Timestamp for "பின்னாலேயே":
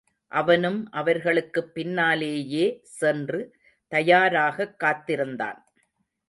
1.73-2.79